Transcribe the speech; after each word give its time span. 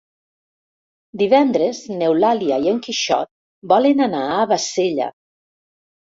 Divendres 1.21 1.81
n'Eulàlia 1.99 2.57
i 2.63 2.71
en 2.71 2.79
Quixot 2.87 3.29
volen 3.73 4.01
anar 4.07 4.23
a 4.31 4.39
Bassella. 4.53 5.11